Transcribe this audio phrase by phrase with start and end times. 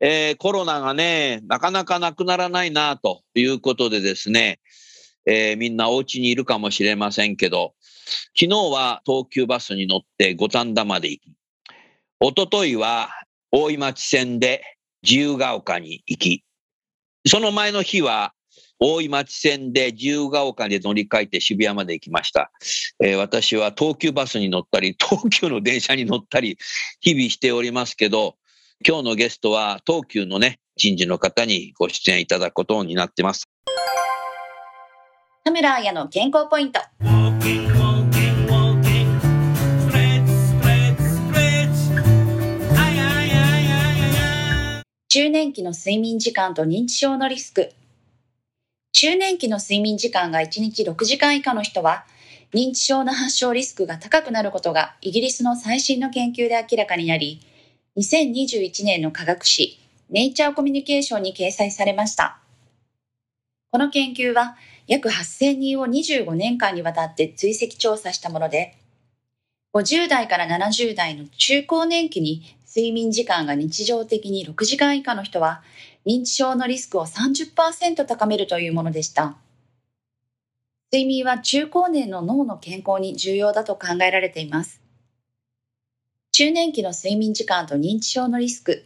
[0.00, 4.60] えーコロナがねなかなかなくならないなということでですね、
[5.26, 7.74] えーみんなお家にいるかもしれませんけど
[8.38, 11.32] 昨日は東急バスに乗って五反田まで行き
[12.20, 13.10] 一昨日は
[13.50, 14.62] 大井町線で
[15.02, 16.44] 自由が丘に行き
[17.26, 18.32] その前の日は
[18.80, 22.50] 大井町線で自由が丘で乗り換えて渋谷まで行きました。
[23.02, 26.58] えー私は東急バスに乗ったり、東急の電車に乗ったり、
[27.00, 28.36] 日々しておりますけど、
[28.86, 33.48] 今日のゲストは東急のね、人事の方にご出演いただくことになってます。
[35.44, 36.80] 田村彩の健康ポイント。
[45.08, 47.72] 中年期の睡眠時間と認知症のリスク。
[48.92, 52.04] 中年期の睡眠時間が1日6時間以下の人は、
[52.54, 57.40] 認知症の発症リスクが高くなることがイギリスの最新の研究で明らかになり、
[57.96, 59.78] 2021年の科学誌
[60.10, 62.38] ネイチャーコミュニケーションに掲載されました。
[63.70, 64.56] この研究は
[64.86, 68.76] 約8000人を25年間にわたって追跡調査したもので、
[69.74, 75.62] 50代から70代の中高年期に睡眠時間が日常的に6時間以下の人は
[76.06, 79.36] 認知症のリスクを30%高めるというものでした。
[80.90, 84.80] 睡眠は中高年の脳の健康に重要だと考えられています。
[86.38, 88.84] 中年期の睡眠時間と認知症のリスク。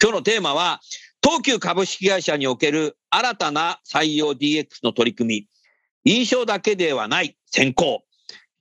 [0.00, 0.80] 今日のテーマは、
[1.20, 5.48] 東急株式会社における新たな採用 DX の取り組
[6.04, 8.04] み、印象だけではない先行、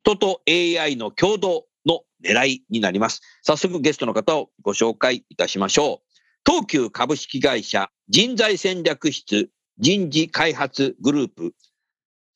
[0.03, 3.21] 人と AI の共同の狙いになります。
[3.43, 6.51] 早速ゲストの方をご紹介いたしましょう。
[6.51, 11.53] 東急株式会社人材戦略室人事開発グループ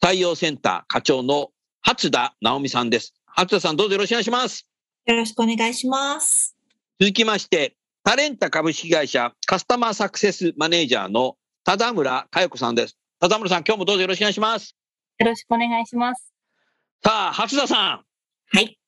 [0.04, 1.50] 採用センター課長の
[1.82, 3.16] 初田直美さんです。
[3.38, 4.66] 初田さんどうぞよろしくお願いします。
[5.06, 6.56] よろしくお願いします。
[7.02, 11.36] 続きまして、タレンタ株式会社カスタマーサクセスマネージャーの
[11.66, 12.98] 田村佳代子さんです。
[13.20, 14.78] 田村さん、今日もどうぞよろしくお願いします。
[15.18, 16.34] よろしくお願いします。
[17.04, 18.06] さあ、初田さん。
[18.56, 18.80] はい。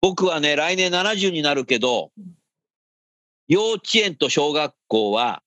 [0.00, 2.12] 僕はね、来年70になるけど、
[3.46, 5.42] 幼稚園と小学校は、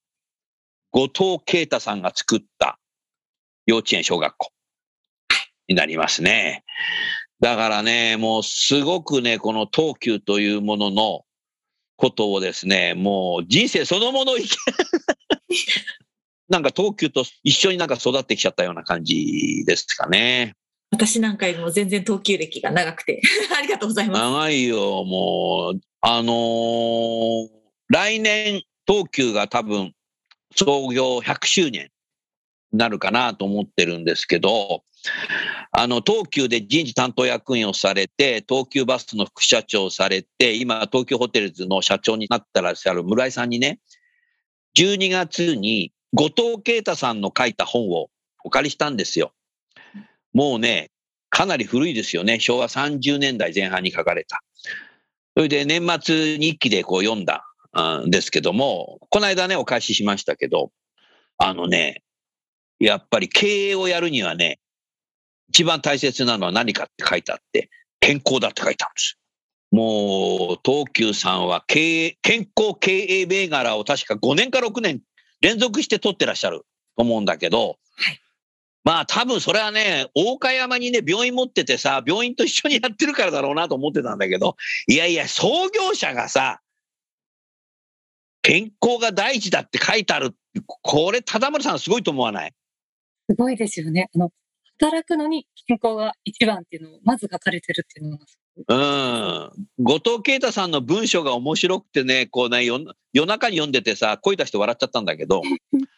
[0.92, 2.78] 後藤啓太さんが作った
[3.66, 4.52] 幼稚園、小学校
[5.68, 6.64] になりますね。
[7.40, 11.26] だからね、もうすごくね、この東急というものの
[11.96, 14.34] ことをですね、もう人生そのもの
[16.50, 20.54] なんか東急と一緒になんか育ってきちゃったような感じですかね。
[20.90, 23.22] 私なんかよりも全然東急歴が長くて
[23.58, 24.22] ありがとうございます。
[24.22, 25.82] 長いよ、もう。
[26.02, 27.58] あのー
[27.90, 29.94] 来年、東急が多分、
[30.56, 31.90] 創業100周年に
[32.74, 34.84] なるかなと思ってるんですけど、
[35.72, 43.80] あの、東急で人事担当役員をされて、東急バスの副社長をされて、今、東急ホテルズの社長になってらっしゃる村井さんにね、
[44.78, 48.10] 12月に後藤啓太さんの書いた本を
[48.44, 49.34] お借りしたんですよ。
[50.34, 50.92] もうね、
[51.30, 52.40] かなり古いですよね。
[52.40, 54.42] 昭和30年代前半に書かれた。
[55.36, 57.44] それで年末日記でこう読んだ
[58.06, 60.72] んですけども、この間ね、お返ししましたけど、
[61.38, 62.02] あのね、
[62.80, 64.60] やっぱり経営をやるにはね、
[65.50, 67.70] 一番大切なのは何かって書いてあって、
[68.00, 69.18] 健康だって書いてあるんです。
[69.72, 75.02] もう、東急さんは経営、健康経営銘柄を確か5年か6年
[75.42, 76.60] 連続して取ってらっしゃる
[76.96, 78.20] と思うんだけど、はい
[78.84, 84.56] まあ多分それはね、大岡山にね、病院持っててさ、病院と一緒にやってるからだろうなと思ってたんだけど、
[84.88, 86.62] いやいや、創業者がさ、
[88.42, 90.38] 健康が第一だって書いてある。
[90.66, 92.54] これ、田村さんすごいと思わない？
[93.30, 94.10] すごいですよね。
[94.16, 94.32] あの、
[94.80, 98.20] 働くのに健康が一番っていうのをまず書かれてるっていうの
[98.68, 99.84] うん。
[99.84, 105.42] 後藤啓太さんの文章が面白くてね、こうね、夜夜中に読んでてさ、声出して笑っちゃったんだけど、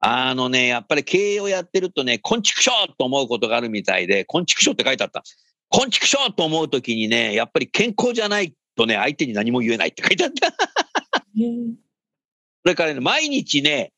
[0.00, 5.22] あのね、やっぱり経営をやってるとね、こんちくしょうと思うことがあるみたいで、こんちくしょうって書いてあった。
[5.68, 10.52] こんちくしょうと思うときにね、やっぱり健康じゃないとね、相手に何も言えないって書いてあった。
[11.34, 13.92] それからね、毎日ね、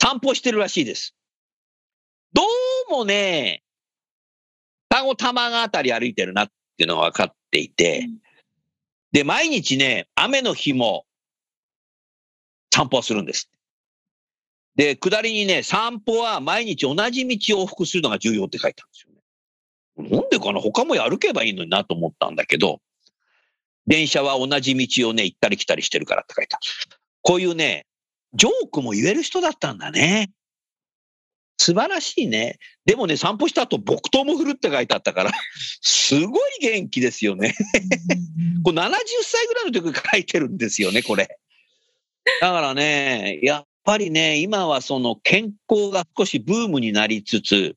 [0.00, 1.14] 散歩してるらしいです。
[2.32, 2.42] ど
[2.90, 3.62] うもね、
[4.90, 8.08] 双子玉川あたり歩いてるなっていうのが分かっていて、
[9.12, 11.06] で、毎日ね、雨の日も
[12.70, 13.50] 散歩をするんです。
[14.76, 20.20] で、下りにね、散歩は毎日同じ道を往復するのが重要って書いてあるんですよね。
[20.20, 22.80] なんでかな他も歩けばいいのになと思ったんだけど、
[23.86, 27.00] 電車は同じ道をね、行ったり来たりしてるからって書いてある。
[27.22, 27.86] こういうね、
[28.34, 30.30] ジョークも言える人だったんだね。
[31.58, 32.58] 素晴らしいね。
[32.86, 35.32] でもね、散歩した後、木刀も振るって書いてあったから、
[35.82, 37.54] すごい元気ですよね。
[38.64, 41.38] これ70歳ぐらいの時に書いてるんですよね、これ。
[42.40, 47.76] だからね、やっぱりね、今はその健康が少しブームになりつつ、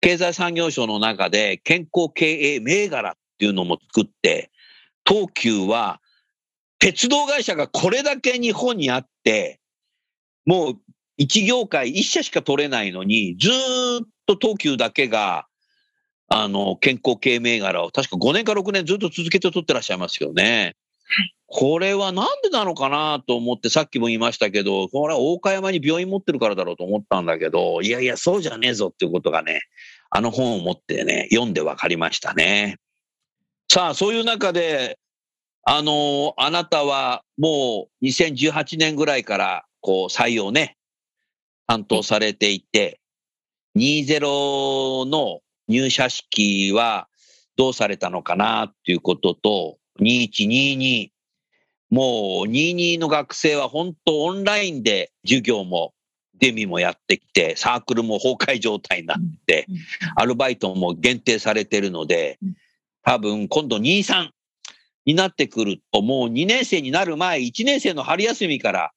[0.00, 4.50] 経済産業省の中で健康経営銘柄っていうのも作って、
[5.06, 6.00] 東急は
[6.78, 9.60] 鉄道会社がこれだけ日本にあって、
[10.46, 10.80] もう
[11.18, 15.46] 一業界一社しか取れないのに、ずーっと東急だけが、
[16.28, 20.76] あの、健康系銘柄を確か5年か6年ずっと続けて取ってらっしゃいますよね。
[21.46, 29.62] これはなんでなのかなと思ってさっきも言いましたけど、これは大岡山に病院持ってるからだろうと思ったんだけど、いやいや、そうじゃねえぞっていうことがね、
[30.10, 32.76] あの本を持ってね、読んで分かりましたね。
[33.70, 34.98] さあ、そういう中で、
[35.64, 40.77] あのあなたはもう2018年ぐらいからこう採用ね、
[41.68, 42.98] 担当されていて、
[43.76, 47.08] 20の入社式は
[47.56, 51.10] どうされたのかなっていうことと、2122、
[51.90, 55.92] もう22の学生は本当オンラインで授業も
[56.38, 59.66] デミもやってきて、サークルも崩壊状態になって、
[60.16, 62.56] アルバイトも限定されてるのでうん、
[63.02, 64.30] 多分今度23
[65.04, 68.92] になってくると、もう2年生になる前、1年生の春休みから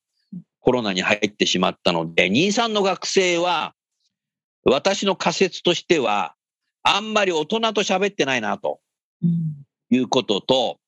[0.62, 3.74] コロナに入ってしまったので、23の学生は、
[4.64, 6.36] 私の仮説としては、
[6.84, 8.80] あんまり大人と喋ってないなと
[9.90, 10.80] いうことと、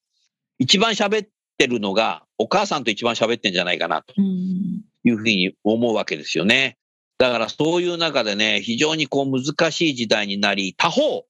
[0.59, 1.27] 一番喋っ
[1.57, 6.77] てるのが、お母さんと一番喋ってんじゃないかなというふうに思うわけですよね。
[7.17, 11.25] だからそういう中でね、非常にこう難しい時代になり、他方、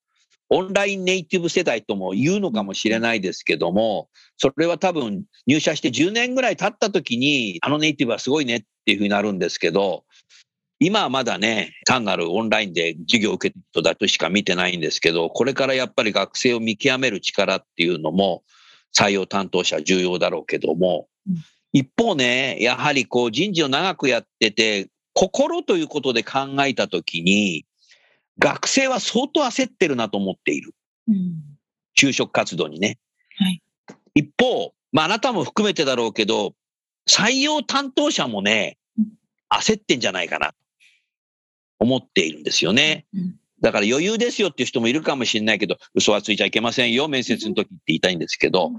[0.49, 10.03] オンラインネイティブ世代とも言うのかもしれないですけども、それは多分入社して10年ぐらい経った時に、あのネイティブはすごいねっていうふうになるんですけど、
[10.79, 18.43] 今はまだね、単なるオンラインで授業を受けてる人だとしか見てないんですけど、これからやっぱり学生を見極める力っていうのも、
[18.95, 21.35] 採用担当者は重要だろうけども、うん。
[21.71, 27.65] 一方ね、やはりこう人事を長くやってて、心ということで考えたときに、
[28.39, 30.73] 学生は相当焦ってるなと思っている。
[31.97, 32.97] 就職活動にね。
[33.37, 33.61] はい
[34.15, 36.53] 一方、まああなたも含めてだろうけど、
[37.09, 39.07] 採用担当者もねうん、
[39.49, 40.55] 焦ってんじゃないかなと
[41.79, 43.05] 思っているんですよね。
[43.13, 48.73] うんだから余裕ですよっていう人もいるかもしれないけど、嘘はついちゃいけませんよ、面接の時って言いたいんですけど、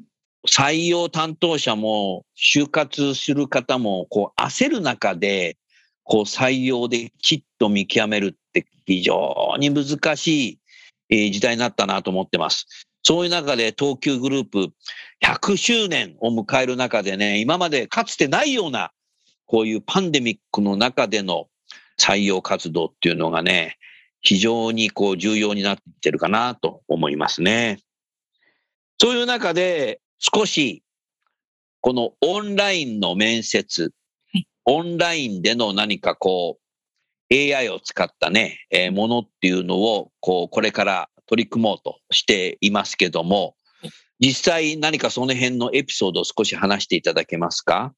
[0.46, 5.56] 採用担当者も就活する方もこう焦る中で、
[6.04, 10.60] こう採用できっと見極めるって非常に難し
[11.08, 12.66] い時代になったなと思ってます。
[13.02, 14.70] そういう中で東急グループ
[15.22, 18.92] 100周年を迎える中でね、今までかつてないような
[19.46, 21.48] こういうパンデミックの中での
[22.00, 23.76] 採用活動っていうのがね、
[24.20, 27.78] 非常にこう重要になってきてるかなと思いますね。
[28.98, 30.82] そういう中で少し
[31.82, 33.92] このオンラインの面接、
[34.66, 43.56] オンラインでの何かこう AI を使ったね、えーものっていうのをこうこれから取り組もうとしていますけども、
[44.20, 47.92] 実際何かその辺のエピソードを少し話していただけますか？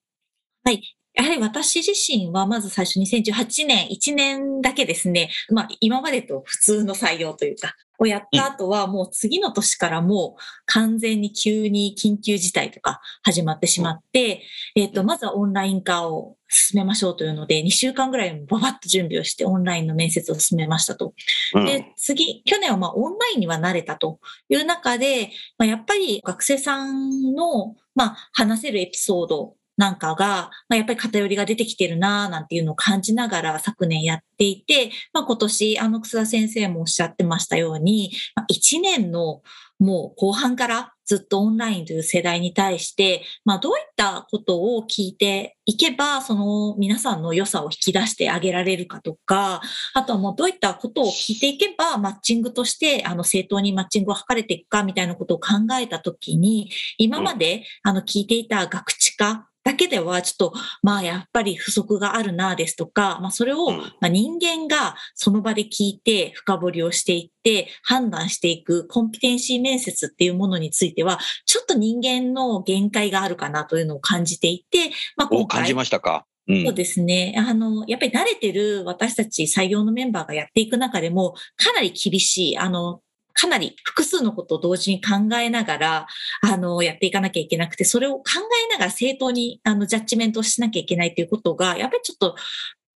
[1.17, 14.43] やはり私自身はまず最初2018年、1年だけですね、まあ今までと普通の採用というか、をやった後はもう次の年からもう完全に急に緊急事態とか始まってしまって、
[14.75, 21.15] えっ、と、まずはオンライン化を進めましょうというので、2週間ぐらいババッと準備をしてオンラインの面接を進めましたと。
[21.55, 39.43] うんで、次、去年はまあオンラインには慣れたという中で、まあ、やっぱり学生さんの、まあ、話せるエピソードなんかが、まあ、やっぱり偏りが出てきてるな、なんていうのを感じながら昨年やっていて、まあ、今年、あの、草田先生もおっしゃってましたように、まあ、1年の
[39.79, 49.61] もう後半からずっとオンラインという世代に対して、まあどういったことを聞いていけば、その皆さんの良さを引き出してあげられるかとか、
[49.95, 76.27] あとはもうどういったことを聞いていけば、マッチングとして、あの正当にマッチングを図れていくかみたいなことを考えたときに、今まであの聞いていた学知化だけではちょっと、まあやっぱり不足があるなですとか、まあそれをうんまあ、人間がその場で聞いて深掘りをしていって判断していくコンピテンシー面接っていうものについては、ちょっと人間の限界があるかなというのを感じていて、まあ、今回お感じ、ましたか？
[76.49, 76.63] う。
[76.63, 77.35] そうんですね。
[77.37, 83.01] あの、やっぱり慣れてる私たち採用のメンバーがやっていく中でも、かなり厳しい、あの、
[83.37, 86.07] かなり複数のことを同時に考えながら、
[86.41, 88.23] あの、やっていかなきゃいけなくて、それを考
[88.69, 92.35] えながら正当に、あの、ジャッジメントをしなきゃいけないということが、やっぱりちょっと、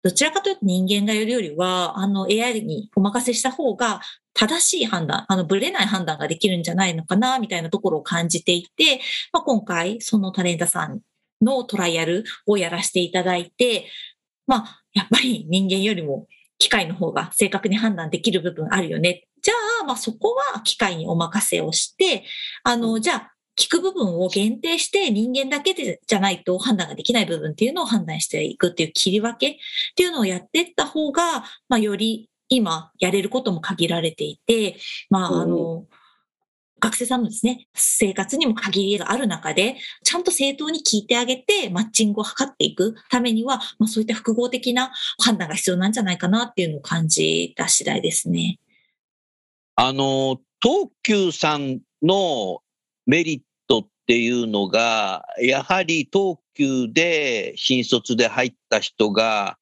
[0.03, 4.01] どちらかというと人間がやるよりは、あの、AI にお任せした方が、
[4.33, 9.01] 正しい判断、あの、ぶれない判断ができるんじゃないのかな、みたいなところを感じていて、
[9.33, 11.01] まあ、今回、そのタレントさん
[11.43, 13.87] のトライアルをやらせていただいて、
[14.47, 16.27] まあ、やっぱり人間よりも
[16.59, 19.27] 機械の方が正確に判断できる部分あるよね。
[19.43, 22.25] じゃあ、まあそこは機械にお任せをして、
[22.65, 29.57] あの、じゃあ、聞く部分を限定して人間だけでじゃないと判断ができない部分っていうのを判断していくっていう切り分けっ
[29.97, 34.77] ていうのをやっていった方が、まあより今やれることも限られていて、
[35.11, 35.85] まああの、
[36.81, 48.59] 学生さんのですね、生活にも限りがある中で、ちゃんと正当に聞いてあげて、マッチングを図っていくためには、まあそういった複合的な判断が必要なんじゃないかなっていうのを感じた次第ですね。
[49.77, 52.61] あの、東急さんの
[53.07, 59.57] メリットっていうのが、やはり東急で新卒で入った人が、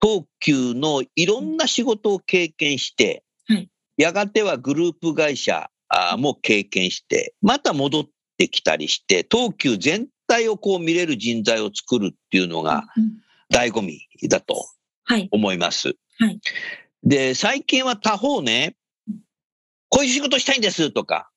[0.00, 8.04] 東急のいろんな仕事を経験して、はいやがてはグループ会社あも経験して、また戻っ
[8.36, 13.12] てきたりして、東急全体をこう見れる人材を作るっていうのがうん
[13.52, 14.54] 醍醐味だと
[15.04, 15.28] はい。
[15.32, 15.94] 思います。
[16.18, 16.38] はい
[17.04, 18.74] で、最近は他方ね、
[19.88, 21.30] こういう仕事したいんですとか、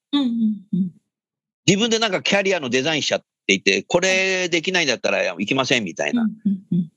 [1.66, 6.14] 自分でなんかキャリアのデザインしちゃっていて、これできないんだったら行きませんみたい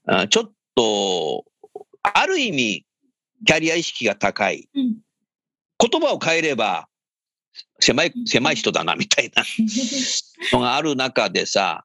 [0.07, 0.29] な。
[0.29, 1.45] ちょっと、
[2.03, 2.87] ある意味、
[3.47, 4.69] キャリア意識が高い。
[4.75, 4.97] うん。
[5.79, 6.89] 言葉を変えれば、
[7.81, 9.45] 狭い、狭い人だなみたいな。
[10.53, 11.85] のがある中でさ、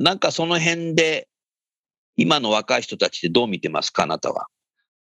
[0.00, 1.28] なんかその辺で、
[2.16, 4.46] 今の若い人たちってどう見てますかあなたは？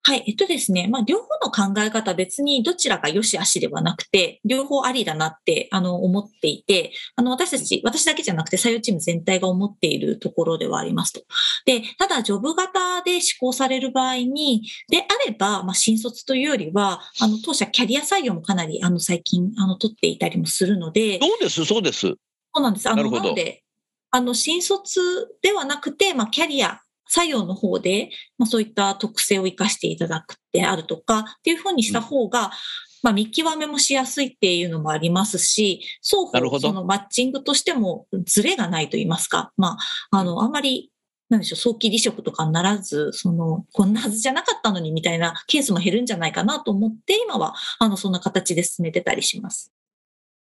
[0.08, 0.24] はい。
[0.26, 0.88] えっとですね。
[0.88, 11.24] まあ、両方の考え方別にどちらが良し悪しではなくて、両方ありだなって、あの、思っていて、あの、私たち、私だけじゃなくて採用チーム全体が思っているところではありますと。
[11.66, 22.00] で、ただ、ジョブ型で施行される場合に、であれば、まあ、新卒というよりは、あの、当社キャリア採用もかなり、あの、最近、あの、取っていたりもするので、そうです、そうです。
[22.00, 22.18] そ
[22.56, 22.88] うなんです。
[22.88, 23.66] あの、なるほどなので、
[24.12, 25.02] あの、新卒
[25.42, 26.80] ではなくて、まあ、キャリア、
[27.14, 32.52] 採用の方で、まあ、そういった特性を活かしていただくであるとか、っていうふうにした方が、
[33.04, 36.68] まあ、見極めもしやすいっていうのもありますし、双方、なるほど。
[36.70, 39.78] そのマッチングとしてもズレがないと言いますか、ま
[40.12, 40.92] あ、あの、あんまり、
[41.30, 49.72] なんでしょう、早期離職とかにならず、その、こんなはずじゃなかったのにみたいなケースも減るんじゃないかなと思って、今は、あの、そんな形で進めてたりします。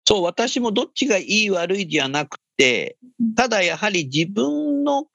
[0.06, 2.48] そう、私もどっちがいい悪いじゃなくて
[3.20, 5.10] うん、ただやはり自分の考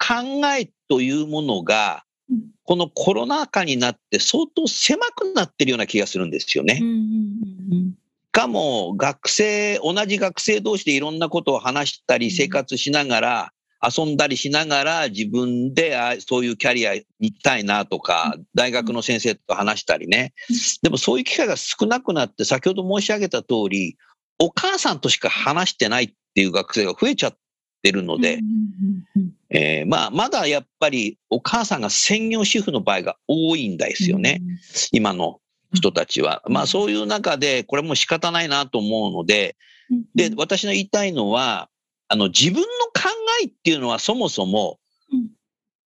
[0.57, 6.79] えというものがうん、このコロナ禍になって相当狭くなってるような気がするんですよね。
[6.81, 7.93] うんうんうんうん
[8.35, 12.31] しかも学生、同じ学生同士でいろんなことを話したり、うん。
[12.31, 20.33] 生活しながら、遊んだりしながら、自分であそういうキャリアに行きたいなとか、大学の先生と話したりね。
[20.49, 20.55] うん。
[20.81, 23.97] でもそういう機会が少なくなって、先ほど申し上げた通り、
[24.39, 27.37] お母さんとしか話してないっていう学生が増えちゃっ
[27.83, 28.39] てるので
[29.49, 34.41] えーまあ、まだやっぱりお母さんが専業主婦の場合が多いんですよね。。
[34.91, 35.41] 今の
[35.73, 36.41] 人たちは。
[36.47, 39.55] まあそういう中で、これも仕方ないなと思うので、
[39.91, 41.69] うんで、私の言いたいのは、
[42.07, 43.09] あの、自分の考
[43.43, 44.79] えっていうのはそもそも
[45.11, 45.29] うん、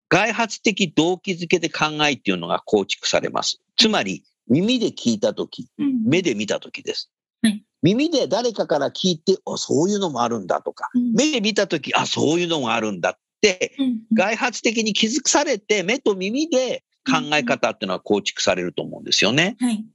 [0.09, 3.61] 外発的動機づけで考えっていうのが構築されます。
[3.77, 7.09] つまり、耳で聞いたとき、うん目で見たときです
[7.41, 7.63] はい。
[7.83, 11.13] 耳で誰かから聞いて、あ、そういうのもあるんだとか、うん。
[11.13, 19.57] 目で見たとき、あ、そういうのもあるんだって、うん外発的に気づかされて、目と耳で考え方っていうのは構築されると思うんですよね。
[19.59, 19.85] はい。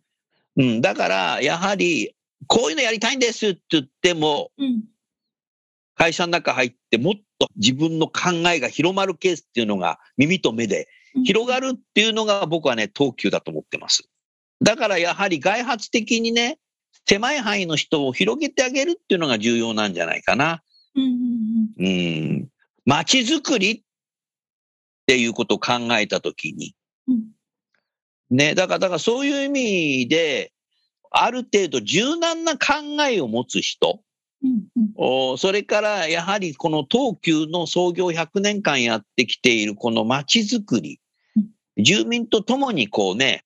[0.57, 2.14] うん、だから、やはり、
[2.47, 4.85] こういうのやりたいんですって言っても、うん。
[5.95, 10.88] 会社の中入ってもっと自分の考えが広まるケースっていうのが耳と目で
[11.25, 14.09] 広がるっていうのが僕はね、東急だと思ってます。
[14.62, 16.59] だからやはり外発的にね、
[17.09, 20.62] 狭い範囲の人を広げてあげるっていうのが重要なんじゃないかな。
[20.95, 22.49] うんうん。
[22.85, 23.83] 街づくりっ
[25.07, 26.75] ていうことを考えたときに、
[27.07, 27.25] うん。
[28.31, 30.53] ね、だから、だからそういう意味で、
[31.11, 32.75] ある程度柔軟な考
[33.09, 34.03] えを持つ人、
[34.43, 41.00] うんうそれからやはりこの東急の創業100年間やってきているこの街づくり。
[41.37, 43.45] うん、住民と共にこうね、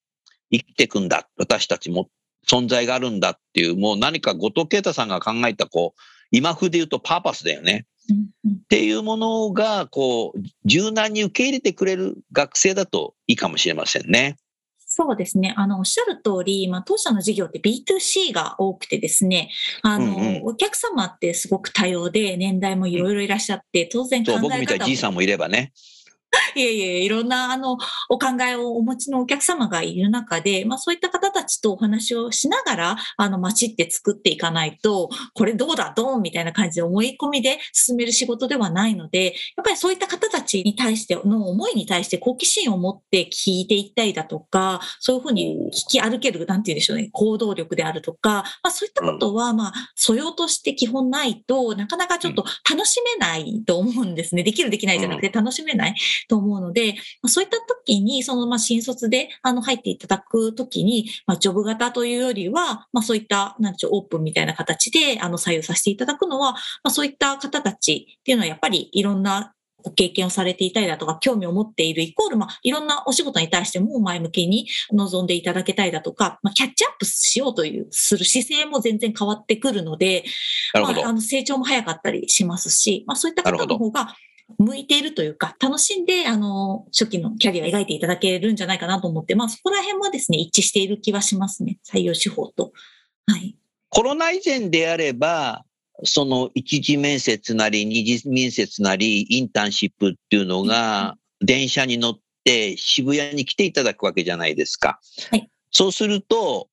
[0.51, 2.11] 生きていくんだ、私たちも
[2.49, 7.87] 存在があるんだっていう、もう何か後藤啓太さんが考えたこう、今風で言うとパーパスだよね。
[8.13, 14.37] っていうものが、こう、柔軟に受け入れてくれる学生だといいかもしれませんね。
[14.95, 15.55] そうですね。
[15.57, 19.51] あの、おっしゃる通り、まあ、当社の事業って B2C が多くてですね、
[19.83, 25.73] あの、うんうんお客様ってすごく多様で、年代もいろいろいらっしゃって、当然考え方も僕みたいなじいさんもいればね。
[26.57, 27.77] いえいえ、いろんな、あの、
[28.09, 54.43] お考えをお持ちのお客様がいる中で、まあそういった方たちとお話をしながら、あの、街って作っていかないと、これどうだ、ドーンみたいな感じで思い込みで進める仕事ではないので、やっぱりそういった方たちに対しての思いに対して好奇心を持って聞いていったりだとか、そういうふうに聞き歩ける、なんて言うんでしょうね、行動力であるとか、まあそういったことは、まあ素養として基本ないとなかなかちょっと楽しめないと思うんですね。
[54.43, 55.95] できるできないじゃなくて楽しめない。
[56.29, 80.25] と思うので、まあそういった時に、その、まあ、新卒で、あの、入っていただく時に、まあ、ジョブ型というよりは、まあ、そういった、なんでしょう、オープンみたいな形で、あの、採用させていただくのは、まあ、そういった方たちっていうのは、やっぱりいろんなご経験をされていたりだとか、興味を持っているイコール、まあ、いろんなお仕事に対しても前向きに望んでいただけたりだとか、まあ、キャッチアップしようという、する姿勢も全然変わってくるので、
[80.75, 81.13] まあ、あ。
[81.13, 84.15] の成長も早かったりしますし、まあ、そういった方の方が
[84.59, 91.79] 向いているというか、楽しんで、あの、初期のキャリアを描いていただけるんじゃないかなと思って、まあ、そこら辺もですね、一致している気はしますね。
[91.89, 92.73] 採用手法と。
[93.27, 93.57] はい。
[93.89, 95.65] コロナ以前であれば、
[96.05, 104.99] その一次面接なり二次面接なりインターンシップっていうのが電車に乗って渋谷に来ていただくわけじゃないですか。
[105.31, 106.69] はいそうすると、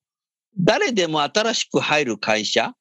[0.58, 2.74] 誰でも新しく入る会社、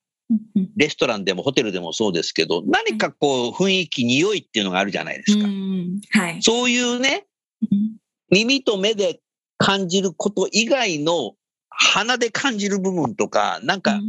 [0.76, 5.46] レストランでもホテルでもそうですけど、何かこう雰囲気、匂いっていうのがあるじゃないですか。
[5.46, 6.42] うんはい。
[6.42, 7.26] そういうね、
[7.72, 7.98] うん
[8.32, 9.22] 耳と目で
[9.58, 11.34] 感じること以外の
[11.70, 14.00] 鼻で感じる部分とか、なんか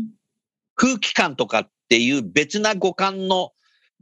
[0.75, 3.53] 空気感とかっていう別な五感の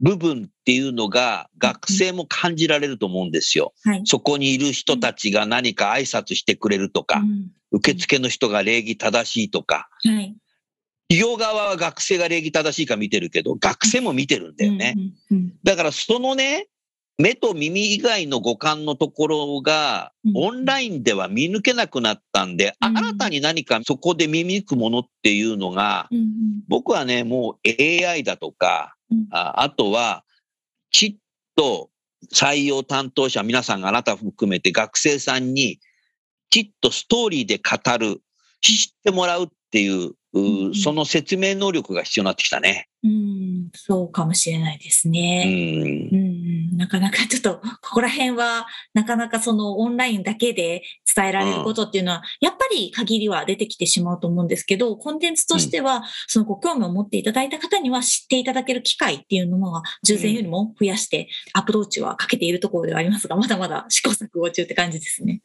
[0.01, 3.73] 部分っていうのが学生も感じられると思うんですよ。
[3.83, 4.01] はい。
[4.05, 10.35] そこにいる人たちが何か挨拶してくれるとかう、ん受付の人が礼儀正しいとか、はい。
[11.09, 14.95] 企業側は学生が礼儀正しいか見てるけど、学生も見てるんだよね。
[15.63, 16.67] だからそのね、
[17.19, 20.31] 目と耳以外の五感のところがうん。
[20.35, 22.97] オンラインでは見抜けなくなったんで、うん。
[22.97, 26.25] 新たに何かそこで見抜くものっていうのが、うんうん。
[26.69, 29.27] 僕はね、もう AI だとか、うん。
[29.31, 30.23] ああとは、
[30.91, 31.15] きっ
[31.55, 31.89] と
[32.33, 35.79] 採用担当者、皆さんがあなた含めて学生さんに、
[36.49, 38.21] きっとストーリーで語る、
[38.61, 42.87] 知ってもらうっていう、その説明能力が必要になってきたね。
[43.03, 45.45] うん、そうかもしれないですうね。
[45.45, 50.83] んうんうん、なかなかちょっと、ここら辺は、なかなかそのオンラインだけで
[51.15, 65.41] 伝えられることっていうのは、やっぱり限りは出てきてしまうと思うんですけど、コンテンツとしては、そのご興味を持っていただいた方には知っていただける機会っていうのは、従前よりも増やして、アプローチはかけているところではありますが、まだまだ試行錯誤中って感じですね。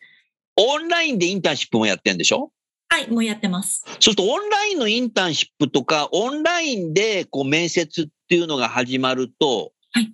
[0.57, 2.51] オンラインでインターンシップもやってんでしょ？
[2.89, 3.83] はい、もうやってます。
[3.87, 10.13] そうするとオンラインのインターンシップとか、オンラインでこう面接っていうのが始まると、はい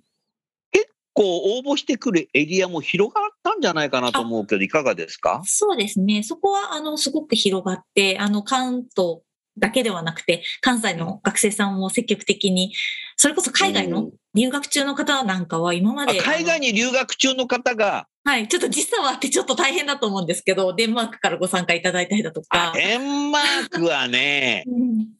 [1.13, 5.41] 結構応募してくるエリアも広がったんじゃないかなと思うけど、いかがですか？
[5.43, 6.23] そうですね。
[6.23, 9.19] そこは、あの、すごく広がって、あの、関東
[9.57, 12.73] だけではなくて、関西の学生さんも積極的に、
[13.21, 16.21] それこそ海外のうん留学中の方なんかは今まあで。
[16.21, 22.71] 海外に留学中の方が、はい、ちょっと時差はあってちょっと大変だと思うんですけど、デンマークからご参加いただいたりだとか。
[22.73, 24.63] デンマークはね、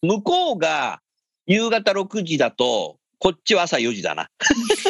[0.02, 1.02] うん向こうが
[1.46, 4.30] 夕方6時だと、こっちは朝4時だな。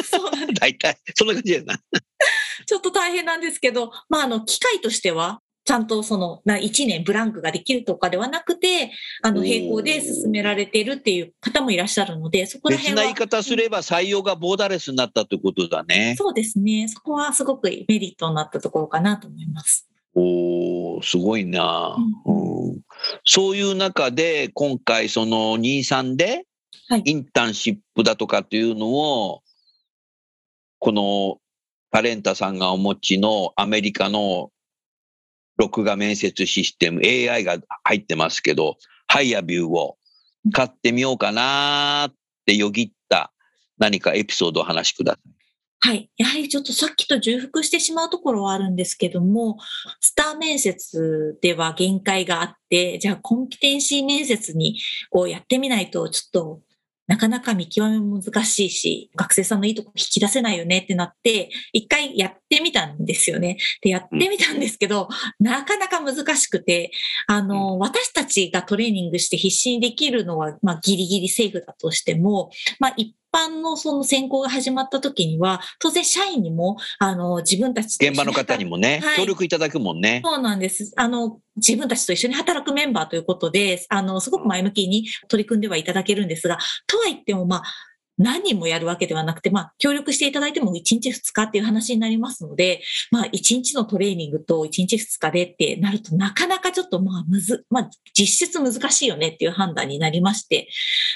[0.04, 1.74] そうなんです 大体、そんな感じだよな。
[2.64, 8.90] ちょっと大変なんですけど、まあ、あの、機会としては、ちゃんとその、な1年ブランクができるとかではなくて、
[9.22, 13.02] あの、並行で進められているっていう方もいらっしゃるので、そこら別辺は。
[13.02, 16.16] な言い方すれば採用がボーダレスになったということだね。
[16.18, 16.88] そうですね。
[16.88, 19.88] そこはすごくメリットになったところかなと思います。
[20.14, 21.96] おー、すごいな、
[22.26, 22.80] ううん
[23.24, 26.44] そういう中で、今回、その23で
[26.88, 29.42] はい、インターンシップだとかっていうのを、
[30.78, 31.38] この
[31.90, 34.50] タレンタさんがお持ちのアメリカの
[35.56, 39.96] 録画面接システム AI が入ってますけど、ハイアビューを
[40.52, 42.14] 買ってみようかなっ
[42.46, 43.32] てよぎった
[43.78, 45.42] 何かエピソードをお話しください。
[45.84, 46.10] はい。
[46.16, 49.58] やはりちょっとさっきと重複してしまうところはあるんですけども、
[50.00, 54.78] スター面接では限界があって、じゃあコンピテンシー面接に
[55.10, 56.60] こうやってみないとちょっと
[57.08, 63.56] なかなか見極めも難しいし、学生さんのいいとこ引き出せないよねってなって、一回やってみたんですよね。
[63.80, 65.08] で、やってみたんですけど、
[65.40, 66.90] なかなか難しくて、
[67.26, 80.20] あの、私たちがトレーニングして必死にできるのは、まあギリギリセーフだとしても、まあ一般のその選考が始まった時には、当然社員にも、あの、自分たち現場の方にもね、はい協力いただくもんね。
[80.22, 80.92] そうなんです。
[80.96, 87.62] あの、自分たちと一緒に働くメンバーということで、あの、すごく前向きに取り組んではいただけるんですが、とは言っても、まあ、
[88.18, 100.68] 何人もやるわけではなくて、まあ、協力していただいても1日2日っていう話になりますので、まあ、1日のトレーニングと1日2日でってなると、なかなかちょっと、まあ、むず、まあ、実質難しいよねっていう判断になりまして、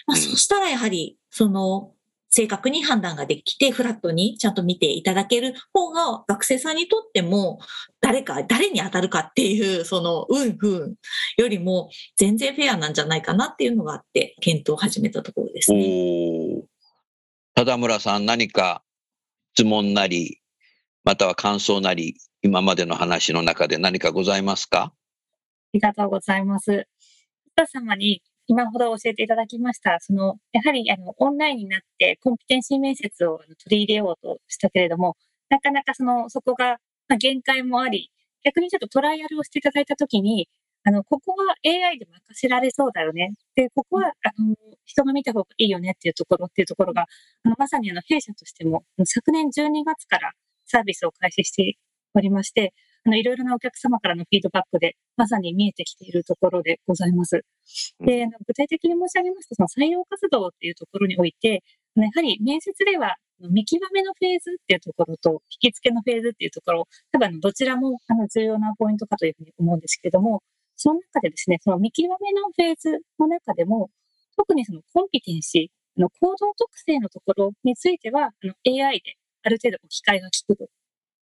[0.06, 1.92] まあ、うんそしたらやはり、その、
[2.30, 7.61] 正確に判断ができて、フラットにちゃんと見ていただける方が、学生さんにとっても、
[8.00, 10.94] 誰か、誰に当たるかっていう、その、運不運
[11.38, 16.62] よりも、全然フェアなんじゃないかなっていうのがあって、検討を始めたところですね。
[17.58, 18.82] おー田村さん、何か
[19.54, 20.42] 質問なり、
[21.04, 24.82] または感想なり、今までの話の中で何かございますか？
[24.82, 24.92] あ
[25.72, 26.86] りがとうございます。
[27.56, 35.16] 皆様に今ほど教えていただきました、その、やはりあのオンラインになってコンピテンシー面接を取り入れようとしたけれども、
[35.48, 36.76] なかなかその、そこが、
[37.18, 38.10] 限界もあり、
[38.44, 40.50] 逆にちょっとトライアルをしていただいたときに、
[40.87, 43.35] あの、ここは AI で任せられそうだよね。
[43.57, 47.07] で、ここは、あの、人が見た方がいいよねっていうところっていうところが、
[47.42, 50.31] あの、まさにあの、弊社としても、昨年12月から
[50.64, 51.77] サービスを開始して
[52.14, 52.72] おりまして、
[53.05, 57.44] あの、いろいろなお客様からのフィードバックで、まさに見えてきているところでございます。
[57.99, 61.64] で、あの具体的に申し上げますと、その採用活動っていうところにおいて、
[61.96, 70.42] やはり面接では、見極めのフェーズっていうところと、引き付けのフェーズっていうところ、多分どちらもあの重要なポイントかというふうに思うんですけれども、
[70.76, 73.90] その中でですね、その見極めのフェーズの中でも、
[74.36, 80.66] 特にそのコンピテンシー、の行動特性のところについては、あの AI である程度置き換えが効くと。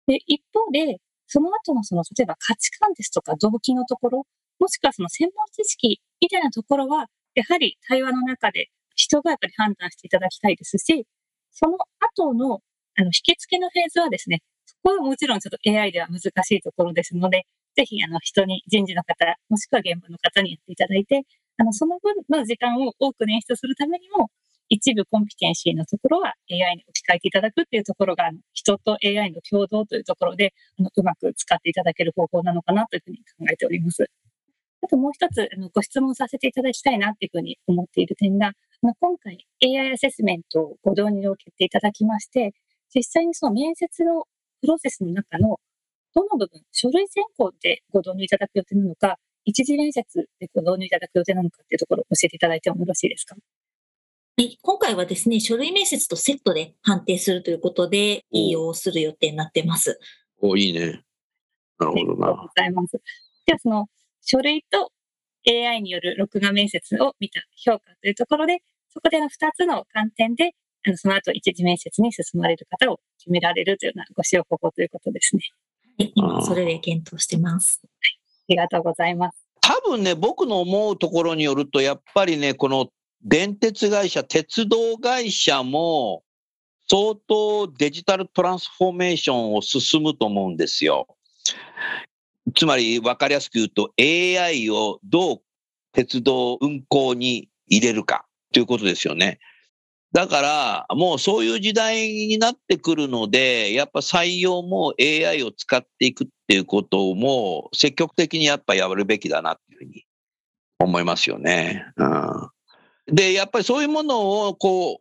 [0.06, 4.26] で、一方で、その後のその、例えば価値観ですとか動機のところ、
[4.58, 11.06] もしくはその専門知識みたいなところは、やはり対話の中で人がやっぱり判断していただきたいですし、
[11.50, 12.60] その後の
[12.94, 21.22] あの引き付けのフェーズはですね、そこはもちろんちょっと AI では難しいところですので、ぜひあの人に、人事の方、もしくは現場の方にやっていただいて、
[21.58, 24.30] あのその分の時間を多く捻出するためにも、
[24.68, 34.06] 一部コンピテンシーのところは AI に置き換えていただくっていうところが、人と AI の共同というところで、あのうまく使っていただける方法なのかなというふうに考えております。
[34.82, 42.52] あともう一つ、あのご質問させていただきたいなっていうふうに思っている点が、あの今回 AI アセスメントをご導入を決定いただきまして、
[42.94, 44.24] 実際にその面接の
[44.60, 45.58] プロセスの中の
[46.14, 50.04] どの部分、書類選考でご導入いただく予定なのか、一次面接
[50.38, 53.34] でご導入いただく予定なのかっていうところを教えていただいてもよろしいですか？
[54.38, 59.98] はい、今回はですね、書類面接とセットで判定するということで、利用する予定になっています。
[60.40, 61.02] おいいね。
[61.78, 62.26] なるほどありがとうな。
[62.34, 62.92] ございます。
[63.46, 63.86] では、その
[64.22, 64.90] 書類と
[65.46, 70.52] AI による録画面接を見た評価というところで、そこでの2つの観点で、
[70.86, 75.42] あのその後一次面接に進まれる方を決められるというようなご使用方法ということですね。
[75.98, 77.80] はい今、それで検討してます。
[77.84, 77.88] あ
[78.48, 79.38] りがとうございます。
[79.60, 82.88] 多分ね、僕の思うところによると、やっぱりね、この
[83.22, 86.22] 電鉄会社、鉄道会社も、
[86.88, 91.06] 相当デジタルトランスフォーメーションを進むと思うんですよ。
[92.56, 95.42] つまり、わかりやすく言うと、AI をどう
[95.92, 99.38] 鉄道運行に入れるかということですよね。
[100.12, 110.04] だから、もうそういう時代になってくるので、やっぱ採用も AI を使っていくっていうことも積極的にやっぱやるべきだなっていうふうに
[110.78, 111.86] 思いますよね。
[111.96, 112.50] うん、
[113.06, 115.00] で、やっぱりそういうものをこ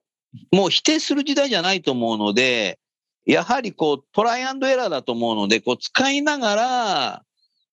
[0.53, 2.79] う、もう否定する時代じゃないと思うので、
[3.25, 7.23] やはりこうトライアンドエラーだと思うので、こう使いながら、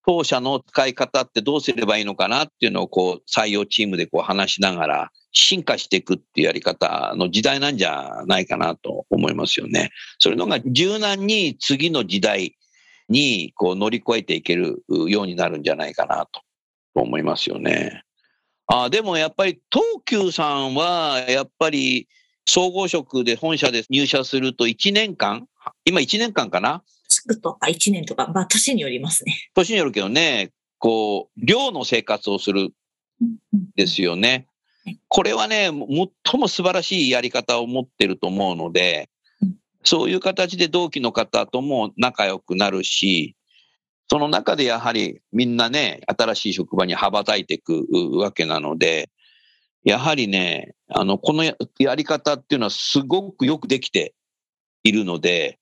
[0.05, 9.91] 当社の使い方ってどうすればいいのかなっていうのをこう採用チームでこう話しながら進化していくっていうやり方の時代なんじゃないかなと思いますよね。
[10.19, 12.55] それのが柔軟に次の時代
[13.09, 16.41] にこう乗り越えていけるようになるんじゃないかなと
[16.95, 18.03] 思いますよね。
[18.67, 22.07] あでもやっぱり東急さんはやっぱり
[22.45, 25.47] 総合職で本社で入社すると1年間、
[25.85, 26.83] 今1年間かな？
[27.07, 29.49] 地区とか1年とか、まあ年によりますね。
[29.55, 32.69] 年によるけどね、こう、寮の生活をする
[33.21, 33.33] ん
[33.75, 34.45] ですよねはい。
[35.07, 39.09] これはね、最も素晴らしいやり方を持ってると思うので
[39.41, 43.35] うん、そういう形で同期の方とも仲良くなるし、
[44.09, 47.85] その中でやはりみんなね、新しい職場に羽ばたいていく
[48.17, 49.09] わけなので、
[49.83, 54.13] やはりね、あの、このややり方っていうのはすごくよくできて
[54.83, 55.59] いるので、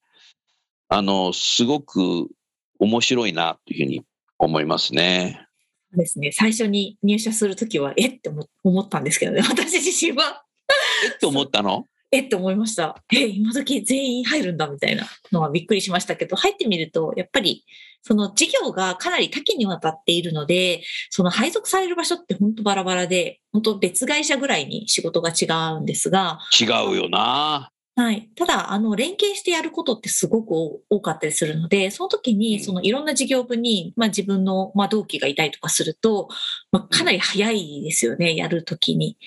[0.89, 2.27] あの、すごく
[2.80, 4.06] 面白いなというふうに
[4.39, 5.46] 思いますね。
[5.95, 6.32] ですね。
[6.32, 8.19] 最初に入社するときは、えっ？
[8.19, 9.41] て思思ったんですけどね。
[9.47, 10.43] 私自身は、
[11.06, 11.17] えっ？
[11.19, 11.86] て思ったの？
[12.12, 12.95] えって思いました。
[13.13, 17.65] え、今時全員入るんだみたいなのはびっくりしましたけど、入ってみると、やっぱり、
[18.02, 27.71] その事業がかなり多岐にわたっているので、その配属される場所って本当バラバラで、本当別会社ぐらいに仕事が違うんですが、違うよな。
[27.99, 28.29] はい。
[28.36, 36.29] ただ、あの、連携してやることってすごく多多かったりするので、その時うんに、そのいろんな事業部に、まあ自分の、まあ同期がいたりとかすると、
[36.71, 39.17] まあかなり早いですよね、やる時に。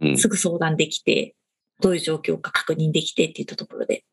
[0.00, 1.34] うんすぐ相談できて、
[1.82, 4.04] どういう状況か確認できてっていったところで。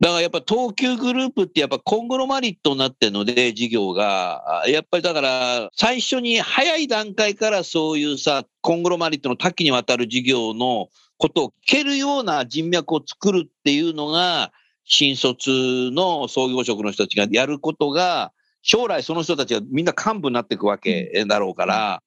[0.00, 4.62] だからやっぱ東急グループってやっぱコングロマリットになってるので、事業が。
[4.62, 10.88] あやっぱりだから最初に早い段階からそういうさ、コングロマリットの多岐にわたる事業の
[11.22, 14.50] ことを聞けるような人脈を作るっていうのが、
[14.84, 18.32] 新卒の創業職の人たちがやることが、
[18.62, 22.02] 将来その人たちがみんな幹部になっていくわけだろうから、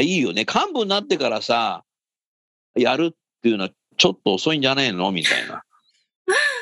[0.00, 0.40] いいよね。
[0.40, 1.84] 幹部になってからさ、
[2.74, 5.12] やるっていうのはちょっと遅いんじゃねえの？
[5.12, 5.48] みたいな。
[5.48, 5.64] だって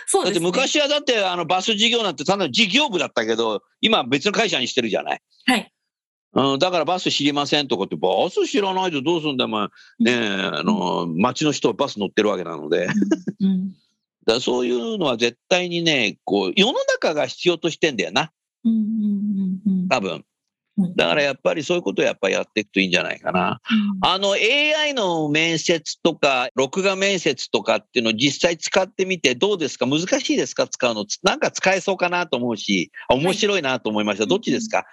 [0.06, 0.44] そうですね。
[0.44, 5.22] 昔はだってあのバス事業なんて単なる事業部だったけど、今は別の会社にしてるじゃない。
[5.46, 5.72] はい。
[6.34, 9.66] うん、だからバス知りませんとかって、バス知らないとどうすんだよ、お前。
[9.66, 9.70] ね
[10.12, 12.88] え、あの、街の人はバス乗ってるわけなので。
[14.26, 18.32] だそういうのは絶対にね、こう、世の中が必要としてんだよな、
[18.64, 18.78] うんうん
[19.66, 20.12] うんうん多分。
[20.12, 20.24] うん
[20.96, 23.60] だからやっぱりそういうことをやっぱりやっていくといいんじゃないかな。
[24.00, 29.86] あの AI の面接とか、録画面接とかっていうのを実際使ってみてどうですか？
[29.86, 30.66] 難しいですか？
[30.66, 31.06] 使うの。
[31.22, 34.26] なんか使えそうかなと思うし、あ面白いなと思いました。
[34.26, 34.84] どっちですか？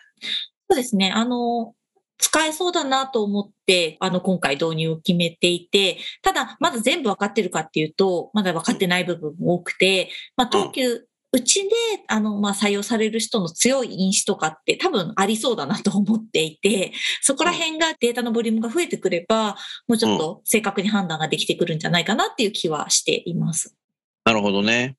[0.72, 1.12] そうですね。
[1.12, 1.76] あの、
[2.18, 11.70] 使えそうだなと思って、あの、今回導入を決めていて、ただ、まだ全部分かってるかっていうと、まだ分かってない部分も多くて、まあ、東急、うちで、
[12.08, 19.58] あの、まあ、採用される人の強い因子とかって多分ありそうだなと思っていて、そこら辺がデータのボリュームが増えてくれば、
[19.88, 23.76] もうちょっと正確に判断ができてくるんじゃないかなっていう気はしています。
[24.24, 24.96] なるほどね。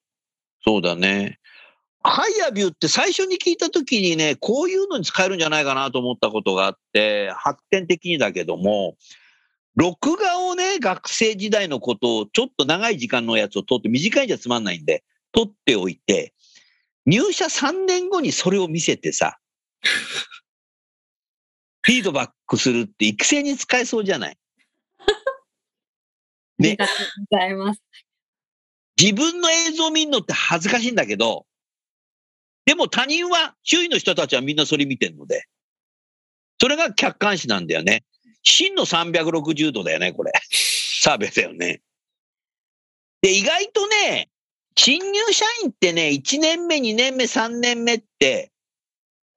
[0.64, 1.38] そうだね。
[2.04, 8.96] ハイアビューって最初に聞いたときにね、こういうのに使えるんじゃないかなと思ったことがあって、発展的にだけども、
[9.76, 16.34] 録画をね、学生時代のことをちょっと長い時間のやつを撮って、短いんじゃつまんないんで、撮っておいて、
[17.06, 19.38] 入社3年後にそれを見せてさ、
[21.82, 24.38] フィードバックするって育成に使えそうじゃない？
[26.60, 26.96] ありがとう
[27.30, 27.82] ございます。
[29.00, 31.46] 自分の映像を見るのって恥ずかしいんだけど、
[32.64, 35.46] でも他人は、周囲の人たちはみんなそれ見てるので、
[36.60, 38.04] それが客観視なんだよね。
[38.42, 40.32] 真の360度だよね、これ。
[41.02, 41.80] サービスだよね。
[43.20, 44.30] で、意外とね、
[44.76, 48.52] 新入社員ってね、1年目、2年目、3年目って、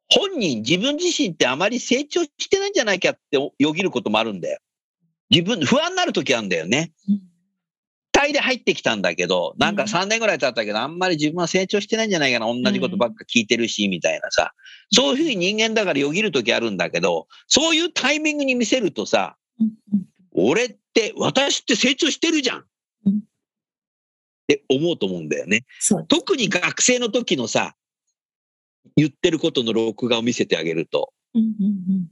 [0.10, 4.60] 本人、自分自身ってあまり成長してないんじゃないかってよぎることもあるんだよ。
[5.32, 6.92] 自分、不安になる時あるんだよね。
[8.26, 14.54] 期待で入ってきたんだけど、なんかうん3年ぐらい経ったけど、あんまり自分は成長してないんじゃないかな、同じことばっか聞いてるし、みたいなさ。
[14.92, 19.38] そういうふうに人間だからよぎるときあるんだけど、そういうタイミングに見せるとさ、
[20.34, 22.60] 俺って、私って成長してるじゃん。
[22.60, 22.64] っ
[23.06, 23.22] うん
[24.48, 25.66] て思うと思うんだよね。
[26.08, 27.76] 特に学生の時のさ、
[28.96, 31.12] 言ってることの録画を見せてあげると。
[31.34, 31.68] うんうんう
[32.02, 32.08] ん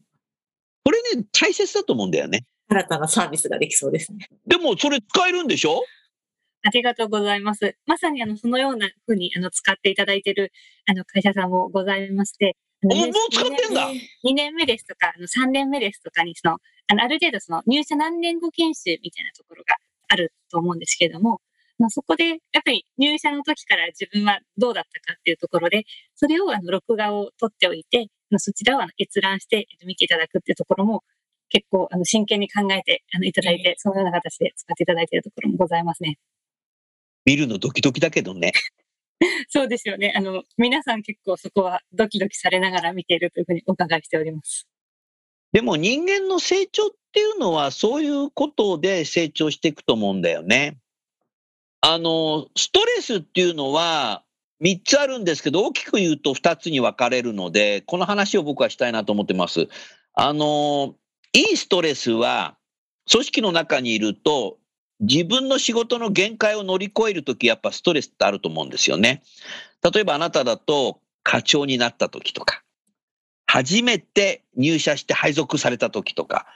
[0.85, 2.45] これね、大切だと思うんだよね。
[2.67, 4.27] 新たなサービスができそうですね。
[4.45, 5.81] でも、それ使えるんでしょ？
[6.65, 7.75] ありがとうございます。
[7.85, 10.51] まさにあのそのようなふうにあの使っていただいている
[10.85, 13.89] あの会社さんもございまして、もう使ってんだ
[14.25, 19.75] 2年目ですとか、あの3年目ですとかにその、あのある程度その入社何年後研修みたいなところが
[20.07, 21.41] あると思うんですけれども、
[21.79, 25.83] まあ、そこでやっぱり入社の時から自分はどうだったかっていうところで、
[26.15, 31.03] それをあの録画を取っておいて、そちらをあの閲覧して見ていただくっていうところも
[31.49, 36.17] 結構あの真剣に考えてあのいただいて、そのような形で使っていただいているところもございますね。
[37.25, 38.51] 見るのドキドキだけどね。
[39.49, 40.13] そうですよね。
[40.15, 44.67] あの、皆さん結構そこはドキドキされながら見ているというふうにお伺いしております。
[45.53, 50.77] でも人間の成長っていうのはそういうことで成長していくと思うんだよね。
[51.81, 54.23] あの、ストレスっていうのは
[54.61, 59.67] 3つあるんですけど、大きく言うと2つに分かれるので、この話を僕はしたいなと思ってます。
[60.13, 60.95] あの、
[61.33, 62.57] いいストレスは、
[63.11, 64.59] 組織の中にいると、
[65.03, 69.21] 自分の仕事の限界を乗り越えるとき、やっぱストレスってあると思うんですよね。
[69.83, 72.63] 例えばあなただと課長になったときとか、
[73.45, 76.47] 初めて入社して配属されたときとか、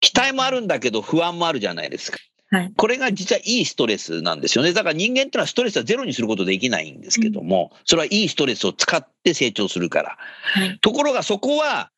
[0.00, 2.18] 期待もあるんだけど不安もあるじゃないですか。
[2.50, 2.72] はい。
[2.74, 4.72] これが実はいいストレスなんですよね。
[4.72, 10.16] だから人間ってのはストレスはゼロにすることできないんですけども、それはいいストレスを使って成長するから。
[10.42, 10.78] はい。
[10.80, 11.90] ところがそこは、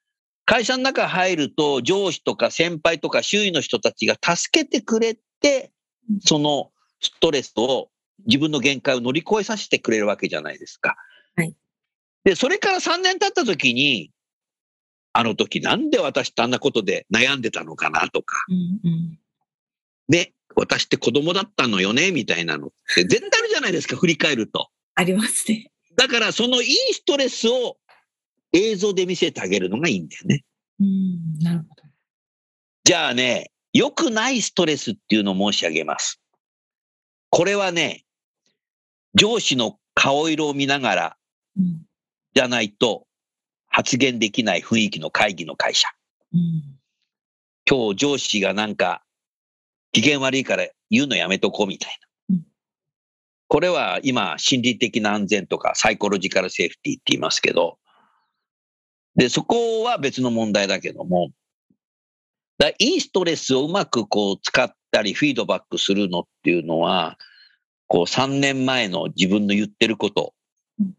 [0.46, 5.75] 会社の中入ると上司とか先輩とか周囲の人たちが助けてくれてうん、
[6.24, 7.90] そのストレスを
[8.26, 10.96] 自分の限界を乗り越えさせてくれるわけじゃないですか。
[11.36, 11.54] はい。
[12.24, 14.10] で、それから3年経った時に、
[15.12, 19.18] あの時なんで私ってあんなことで悩んでたのかなとか、うんうん。
[20.08, 24.68] ね、私って子供だったのよね、みたいなのって絶対あるじゃないですか、振り返ると。
[24.94, 25.70] ありますね。
[25.96, 27.78] だからそのいいストレスを
[28.52, 30.44] 映像で見せてあげるのがいいんだよね。
[30.80, 31.38] うん。
[31.40, 31.82] なるほど。
[32.84, 36.18] じゃあね、良くないストレスっていうのを申し上げます。
[37.28, 38.04] これはね、
[39.14, 41.16] 上司の顔色を見ながら
[41.58, 41.82] うん。
[42.34, 43.06] じゃないと
[43.66, 45.88] 発言できない雰囲気の会議の会社。
[46.32, 46.62] うん。
[47.68, 49.02] 今日上司がなんか
[49.92, 52.44] 機嫌悪いから言うのやめとこうみたいなうん。
[53.48, 57.78] これは今心理的な安全とかサイコロジカルセーフティーって言いますけど、
[59.16, 61.30] で、そこは別の問題だけども、
[62.58, 67.18] だいいストレスをうまくこう使ったりフィードバックするのっていうのは、
[67.86, 70.32] こう3年前の自分の言ってること
[70.80, 70.94] うん、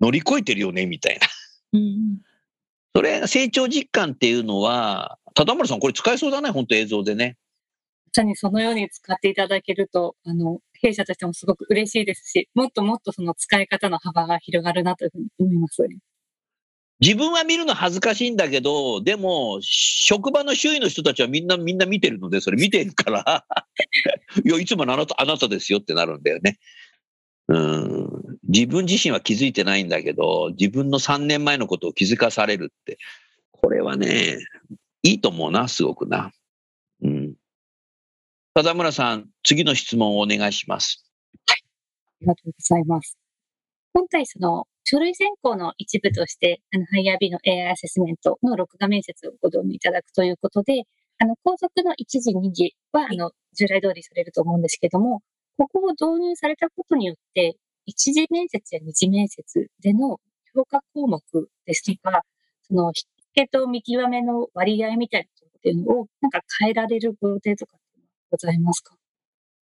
[0.00, 1.26] 乗り越えてるよねみたいな。
[1.72, 2.18] うん。
[2.94, 7.36] それ、成長実感っていうのは、田村さんこれ使えそうだね、本当映像でね。
[8.06, 15.82] まさにそのように使っていただけると、あの、弊社としてもすごく嬉しいですし、もっともっとその使い方の幅が広がるなというふうに思います。
[17.00, 23.46] 自分は見るの恥ずかしいんだけど、でも、職場の周囲の人たちはみんな、みんな見てるので、それ見てるから、
[24.44, 26.58] いや、いつものあなた、あなたですよってなるんだよね。
[27.48, 28.38] うん。
[28.46, 32.98] 自分自身は気づいてないんだけど、自分の3年前のことを気づかされるって、
[33.50, 34.38] これはね、
[35.02, 36.32] いいと思うな、すごくな。
[37.02, 37.34] うん。
[38.54, 41.04] 田村さん、次の質問をお願いします。
[41.46, 43.16] はいありがとうございます。
[43.94, 50.84] 今回、その、書類選考の一部として、あの、ハイヤー B の AI アセスメントの録画面接をご導入いただくということで、
[51.18, 55.22] あの、後続の1時、2時は、あの、従来通りされると思うんですけども、
[55.58, 60.20] ここを導入されたことによって、一次面接や二次面接での
[60.54, 61.20] 評価項目
[61.66, 62.22] ですとか、
[62.62, 62.92] その、引
[63.34, 67.76] けと見極めの割合みたいなところっていうのを、なんか変えられるご予定とか
[68.30, 68.94] ございますか？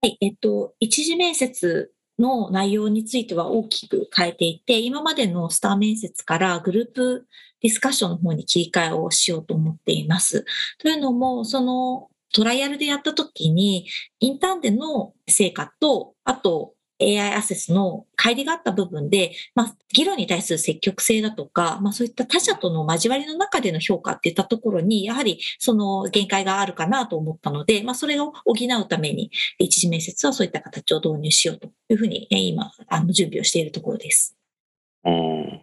[0.04, 7.28] はい、えっと、一次面接の内容については大きく変えていて、今までのスター面接からグループ
[7.62, 10.46] ディスカッションの方に切り替えをしようと思っています。
[10.80, 13.88] というのも、そのトライアルでやった時に、
[14.20, 34.38] インターンでの成果と、あと AI アセスの乖離があった部分で、まあ、議論に対する積極性だとか、まあ、そういった他者との交わりの中での評価っていったところに、やはりその限界があるかなと思ったので、まあ、それを補うために、一次面接はそういった形を導入しようというふうに、今、あの準備をしているところです。
[35.04, 35.62] うん。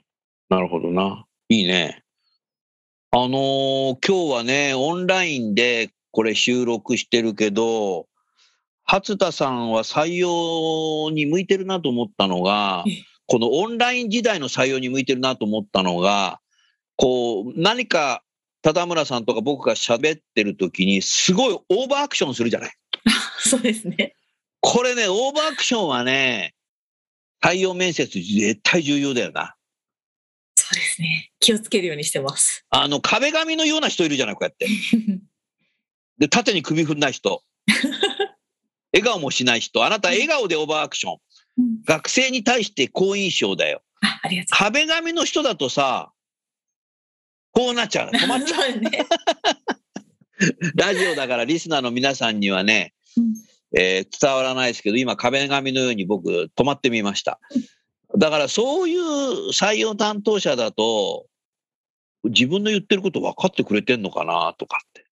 [0.49, 1.27] なるほどな。
[1.49, 2.03] いいね。
[3.11, 8.07] あのー今日はね、オンラインでこれ収録してるけど、
[8.91, 16.41] 初田さんは採用に向いてるなと思ったのがええ、このオンライン時代の採用に向いてるなと思ったのが、
[16.97, 18.25] こう、何か、
[18.63, 22.73] 田村さんとか僕が喋ってる時に、すごいオーバーアクションするじゃない。
[23.39, 24.15] そうですね。
[24.61, 26.55] これね、オーバーアクションはね、
[27.45, 29.55] 採用面接絶対重要だよな。
[30.57, 31.31] そうですね。
[31.39, 32.65] 気をつけるようにしてます。
[32.71, 34.67] あの、壁紙のような人いるじゃない、こうやって。
[36.17, 37.45] で、縦に首振んない人。
[38.93, 39.85] 笑顔もしない人。
[39.85, 41.13] あなた笑顔でオーバーアクション。
[41.13, 41.19] うん
[41.85, 43.83] 学生に対して好印象だよ。
[44.01, 46.13] あありがと壁紙の人だとさ、
[47.51, 48.19] こうなっちゃうの。
[48.19, 48.45] 止まっう。
[48.45, 48.79] ちゃう。
[48.79, 48.91] ね。
[50.77, 53.35] ラジオだからリスナーの皆さんにはね、うん
[53.77, 57.41] えー伝わらないですけど、今壁紙のように僕止まってみました。
[58.17, 61.27] だからそういう採用担当者だと、
[62.25, 65.05] 自分の言ってること分かってくれてんのかなとかって。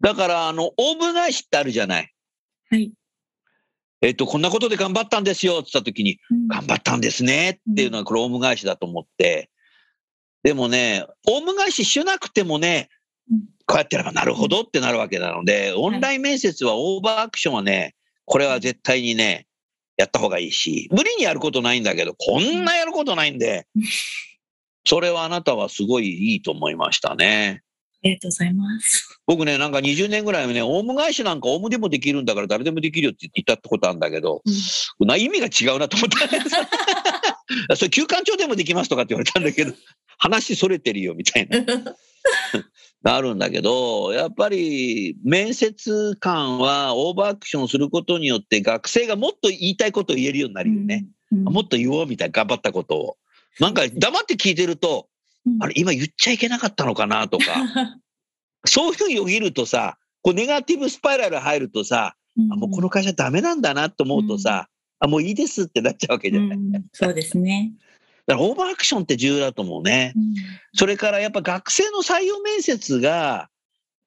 [0.00, 2.11] だから、あの、オウム返しってあるじゃない。
[2.72, 2.92] はい。
[4.00, 9.50] えっと、こんなことで頑張ったんですよって言った時に、うん頑張ったんですねっていうのはこれオウム返しだと思って。
[10.42, 12.88] でもね、オウム返ししなくてもね
[13.30, 17.94] うん、こうやってやればなるほどってなるわけなので、オンライン面接はオーバーアクションはね、
[18.24, 19.46] これは絶対にね、
[19.96, 23.66] やった方がいいし、無理にやることないんだけど、こんなやることないんで、
[24.84, 27.62] それはあなたはすごいいいと思いましたね。
[28.04, 29.20] ありがとうございます。
[29.26, 34.42] 僕ね、なんか20年ぐらいね、オウム返しなんかオウムでもできるんだから誰でもできるよって言ったってことあるんだけど、
[35.00, 36.56] な意味が違うなと思ったんです
[37.76, 39.72] それ休館長でもできますとかって言われたんだけど、
[40.18, 41.58] 話それてるよみたいな。
[43.02, 51.06] なるんだけど、やっぱり面接官はオーバーアクションすることによって学生がもっと言いたいことを言えるようになるよね。
[51.32, 51.44] うん。
[51.44, 53.16] もっと言おうみたいな頑張ったことを。
[53.58, 55.08] なんか黙って聞いてると、
[55.60, 57.28] あれ今言っちゃいけなかったのかな？
[57.28, 57.44] とか、
[58.66, 62.14] そういうふうによぎるとさ、こうネガティブスパイラル入るとさ、
[62.50, 64.68] あもうこの会社ダメなんだなと思うとさ、
[65.00, 66.56] あもういいですってなっちゃうわけじゃない。
[66.56, 67.72] うんそうですね。
[68.26, 70.14] だからオーバーアクションって重要だと思うね。
[70.74, 73.48] それからやっぱ学生の採用面接が、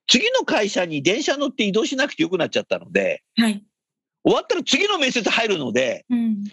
[0.07, 3.63] 次の会社に電車乗って移動しなくてよくなっちゃったので、はい。
[4.23, 6.43] 終わったら次の面接入るので、うん。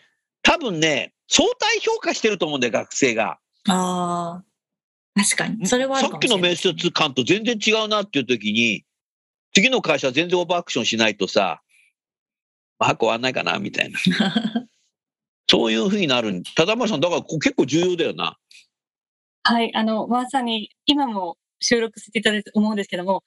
[0.42, 3.38] 多分ね、相対評価してると思うんだよ、学生が。
[3.68, 4.44] ああ。
[5.14, 5.66] 確かに。
[5.66, 8.84] それはさっきの面接官と全然違うなっていう時に、
[9.54, 11.62] 次の会社は全然オーバーアクションしないとさ、
[12.78, 13.98] まあ、終わんないかな、みたいな。
[15.48, 16.42] そういうふうになる。
[16.56, 18.38] ただまさん、だから結構重要だよな。
[19.44, 23.22] はい、あの、まさに今も収録していただいて思うんですけども、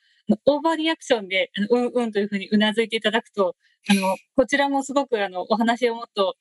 [0.45, 3.55] オーバーリアクションで、うんうんというふうにうなずいていただくと、
[3.87, 6.35] あの、こちらもすごくあの、お話をもっと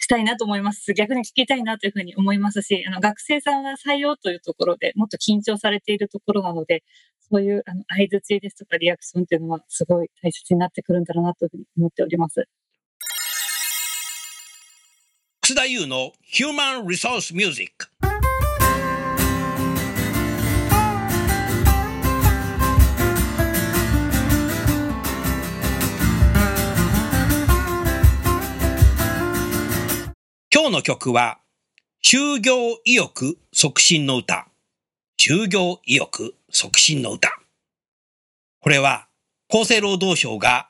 [0.00, 0.94] したいなと思います。
[0.94, 6.82] 逆に聞きたいなというふうに思いますし、あの、学生さんは採用というところでもっと緊張されているところなので、
[7.30, 12.48] そういう、あの、相づちですとかリアクションというのはすごい大切になってくるんだろうなというふうに思っております。
[15.42, 17.89] 楠田優の Human Resource Music
[30.60, 31.38] 今日の曲は
[32.04, 32.54] 就業
[32.84, 34.46] 意欲促進の歌
[35.18, 37.30] 就業意欲促進の歌
[38.60, 39.06] これは
[39.48, 40.68] 厚生労働省が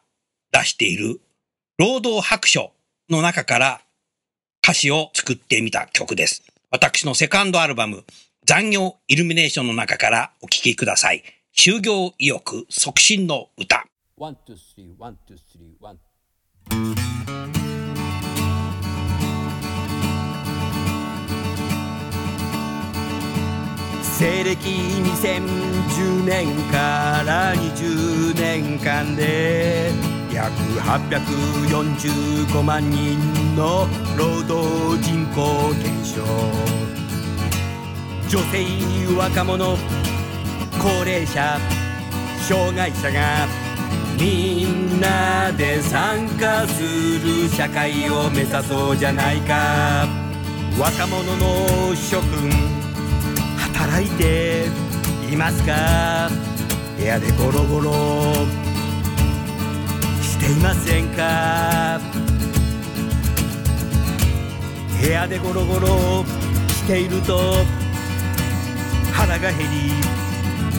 [0.53, 1.21] 出している
[1.77, 2.71] 労働白書
[3.09, 3.81] の中から
[4.63, 6.45] 歌詞を作ってみた曲です。
[6.71, 8.05] 私のセカンドアルバム、
[8.47, 11.25] 残業イルミネーションの中からお聴きください。
[11.53, 13.85] 就業意欲促進の歌。
[14.17, 15.99] One, two, three, one, two, three, one.
[24.21, 29.91] 西暦2010年から20年間で
[30.31, 33.17] 約845万人
[33.57, 36.23] の労働人口減少。
[38.29, 38.67] 女性
[39.17, 39.79] 若者
[40.79, 41.59] 高齢者
[42.47, 43.49] 障害者が
[44.19, 50.07] みんなで参加する社会を目指そうじゃないか。
[50.79, 52.90] 若者の諸君
[53.73, 54.67] 働いて
[55.31, 56.31] いますか？
[56.99, 57.93] 部屋でゴロゴロ。
[60.23, 62.01] していませんか？
[65.01, 66.25] 部屋でゴロゴロ。
[66.69, 67.39] していると
[69.13, 69.93] 腹が減り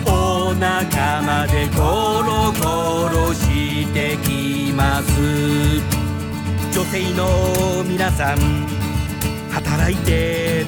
[0.06, 5.12] お腹までゴロゴロしてきます。
[6.74, 8.68] 女性の皆さん
[9.52, 10.66] 働いて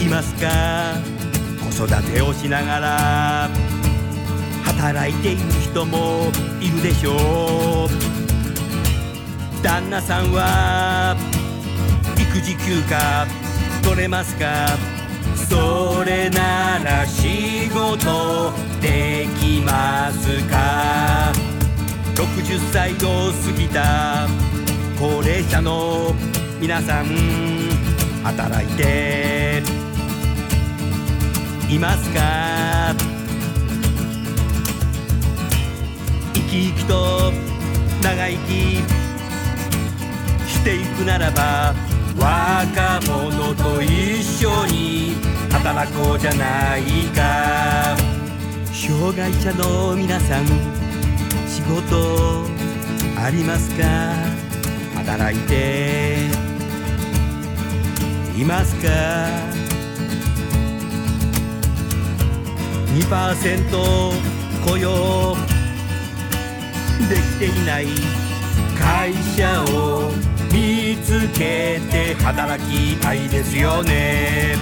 [0.00, 1.17] いますか？
[1.78, 3.48] 育てをしながら
[4.64, 9.62] 働いている人もいるでしょう。
[9.62, 11.16] 旦那さんは
[12.16, 13.26] 育児休暇
[13.84, 14.76] 取れますか？
[15.48, 18.52] それなら仕事
[18.82, 21.32] できますか
[22.16, 24.26] ？60歳を過ぎた
[24.98, 26.12] 高齢者の
[26.60, 27.06] 皆さん
[28.24, 29.37] 働いて
[31.68, 32.94] いますか？
[36.34, 37.30] 生き生きと
[38.02, 38.82] 長生き
[40.48, 41.74] していくならば
[42.16, 45.16] 若者と一緒に
[45.50, 46.82] 働こうじゃない
[47.14, 47.96] か。
[48.72, 50.46] 障害者の皆さん
[51.46, 52.46] 仕事
[53.20, 53.84] ありますか？
[54.96, 56.28] 働いて
[58.38, 59.57] いますか？
[62.94, 64.12] 2%
[64.66, 65.36] 雇用。
[67.08, 67.86] できていない
[68.78, 70.10] 会社を
[70.52, 74.56] 見つけて働きたいですよね。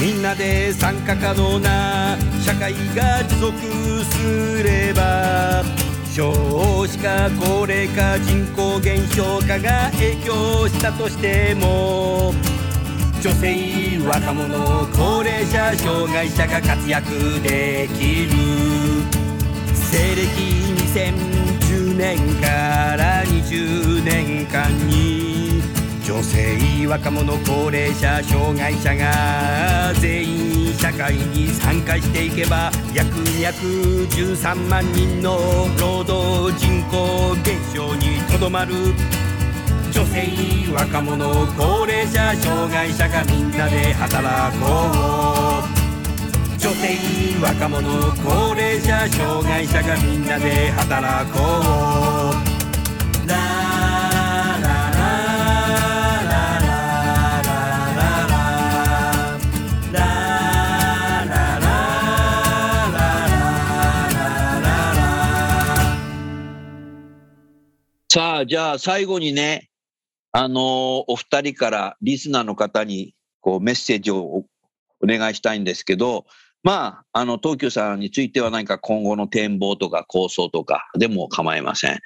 [0.00, 3.58] みんなで参加可能な社会が持続
[4.04, 5.62] すれば
[6.10, 6.32] 少
[6.86, 12.34] 子化高齢化人口減少化が影響したとしても
[13.22, 14.48] 女性若者
[14.92, 17.08] 高齢者障害者が活躍
[17.40, 18.32] できる
[19.72, 20.26] 西暦
[20.90, 25.62] 2010年から20年間に
[26.04, 35.38] 女性若者高齢者障害者が全員社会に参加していけば約213万人の
[35.78, 38.74] 労働人口減少にとどまる。
[40.12, 41.16] 女性若者
[41.56, 44.66] 高齢者障害者がみんなで働こ
[45.64, 46.98] う女性
[47.40, 52.32] 若者高齢者障害者がみんなで働こう
[53.26, 53.40] ララ
[54.60, 55.00] ララ
[56.20, 56.68] ラララ
[57.22, 57.56] ラ
[59.72, 60.12] ラララ
[68.10, 69.71] さあ、じゃあ最後にね、
[70.32, 74.44] あのお二人からリスナーの方にこうメッセージをお
[75.04, 76.26] 願いしたいんですけど、
[76.62, 81.98] まあ、あの、東急さんについては何か今後の展望とか構想とかでも構いません。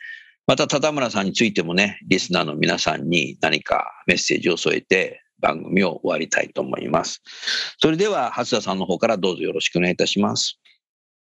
[0.47, 7.21] また、田村さんについてもね、リスナーの皆さんに何かメッセージを添えて番組を終わりたいと思います。
[7.79, 10.59] それでは、初田さんの方からどうぞよろしくお願いいたします。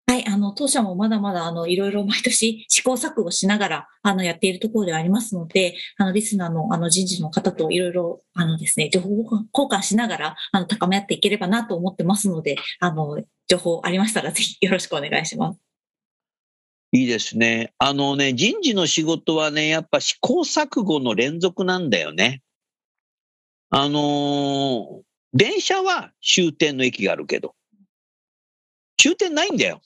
[0.08, 15.60] はい、あの、当社もまだまだ、あの、いろいろ 毎年試行錯誤しながら、あの、やっているところではありますので、あの、リスナーの、あの、人事の方といろいろ、あのですね、情報交換しながら、あの、高め合っていければなと思ってますので、あの、情報ありましたら、ぜひよろしくお願いします。
[16.92, 17.74] いいですね。
[17.76, 22.40] あのね、人事の仕事はね、やっぱ試行錯誤の連続なんだよね。
[23.68, 25.02] あのー
[25.34, 27.54] 電車は終点の駅があるけど、
[28.96, 29.82] 終点ないんだよ。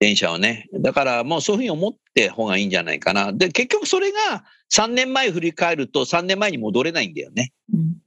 [0.00, 0.68] 電車はね。
[0.74, 3.32] だからもうそういうふうに思って方がいいんじゃないかな。
[3.32, 7.52] で、結局それが3年前振り返ると3年前に戻れないんだよね。
[7.72, 8.04] うん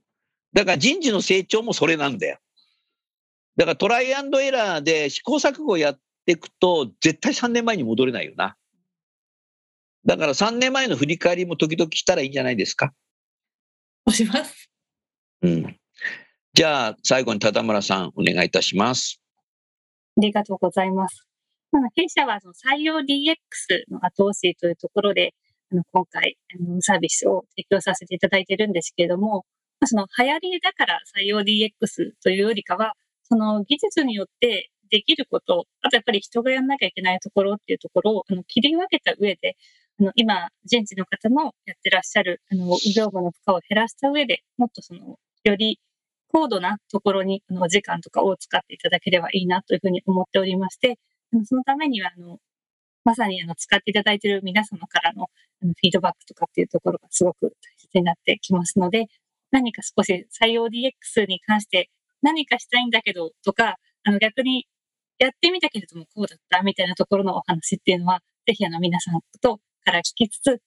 [0.52, 2.38] だから人事の成長もそれなんだよ。
[3.56, 8.56] だからトライアンドエラーで試行錯誤やっていくと、絶対3年前に戻れないよな。
[10.06, 12.92] だから3年前の振り返りも時々したらいいんじゃないですか。
[14.06, 14.70] 押します。
[15.42, 15.76] うん。
[16.54, 19.20] じゃあ、最後に田村さん、お願いいたします。
[20.16, 21.27] ありがとうございます。
[21.94, 25.34] 弊社はその採用 DX の後押しというところで、
[25.70, 29.44] あの今回あのサービスを提供させていただいているんですけれども、
[29.84, 32.94] その流行りだから採用 DX というよりかは、
[33.24, 39.56] その技術によってできること、あとやっぱり人がやんなきゃいけないところっていうところをあの切り分けた上で、
[40.00, 45.80] あの今、人事の方のやってらっしゃるあの業務の負荷を減らした上で、もっとそのより
[46.28, 50.98] 高度なところにあの時間とかを使っていただければいいなというふうに思っておりまして、
[51.44, 52.38] そのためにはあの、
[53.04, 55.28] まさにあの使っていただいている皆様からの
[55.62, 59.06] あのフィードバックとかっていうところがすごく大切になってきますので、
[59.50, 61.90] 何か少し採用 DX に関して
[62.22, 64.66] 何かしたいんだけどとか、あの逆に
[65.18, 70.60] やってみたけれどもこうだったみたいなところのお話っていうのは、ぜひあの皆さんとから聞きつつ、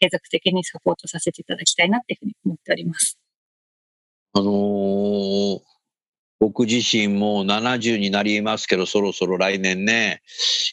[0.00, 3.18] 継続的にサポートさせていただきたいなっていうふうに思っております。
[4.32, 5.79] あのー
[6.40, 10.22] 僕自身も70になりますけど、そろそろ来年ね、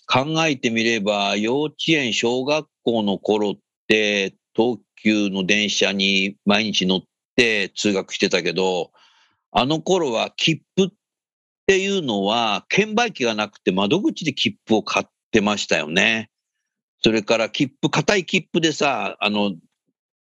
[0.08, 3.54] 考えてみれば、幼稚園、小学校の頃っ
[3.88, 7.02] て、東急の電車に毎日乗っ
[7.36, 8.92] て通学してたけど、
[9.52, 10.90] あの頃は切符っ
[11.68, 16.30] ていうのは、券売機がなくて窓口で切符を買ってましたよね。
[17.04, 19.54] それから切符、硬い切符でさ、あの、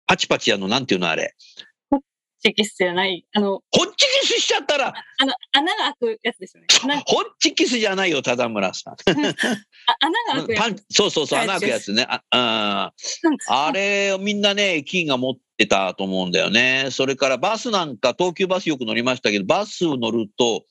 [0.05, 1.33] パチパチやの、なんていうのあれ。
[2.39, 6.67] チキスじゃない、あの、ホッチキスしちゃったら、あの、穴が開くやつですよね。
[6.87, 8.93] なホッチキスじゃないよ、田村さん。
[8.93, 10.85] あ穴が開くやパンつ。
[10.91, 12.07] そうそうそう、穴開くやつね。
[12.09, 12.93] あ
[13.47, 16.89] あれをみんなね、駅員が持ってたと思うんだよね。
[16.91, 20.65] それからバスなんか、東急バスよく乗りましたけど、バスを乗ると、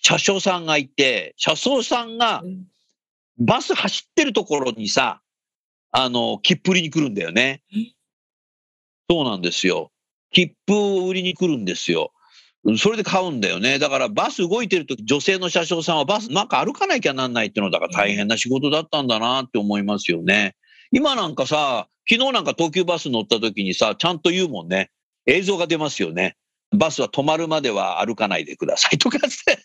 [0.00, 2.42] 車掌さんがいて、車掌さんが
[3.38, 5.20] バス走ってるところにさ、
[5.90, 7.62] あの、切符売りに来るんだよね。
[9.10, 9.90] そうなんですよ。
[10.32, 12.12] 切符を売りに来るんですよ。
[12.76, 13.78] それで買うんだよね。
[13.78, 20.54] だからバス動いてるとき、女性の車掌さんはバスなんか歩かなきゃなんないっていうのだから大変な仕事だったんだなって思いますよね。
[20.90, 24.90] 今なんかさ、昨日なんか東急バス乗った時にさ、ちゃんと言うもんね。
[25.26, 26.36] 映像が出ますよね。
[26.76, 29.62] バスは止まるまでは歩かないでくださいとかって。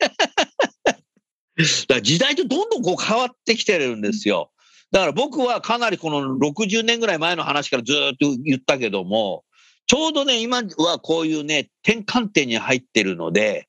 [0.84, 4.52] だから時代とどんどんこう変わってきてるんですよ。
[4.92, 9.44] だから僕はかなりこの60年ぐらい前の話からずーっと言ったけども、
[9.88, 13.68] ちょうどね、今はこういうね、転換点に入ってるので、